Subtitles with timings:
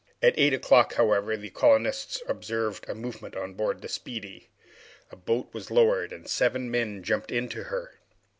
[0.19, 4.49] At eight o'clock, however, the colonists observed a movement on board the "Speedy."
[5.11, 7.99] A boat was lowered, and seven men jumped into her.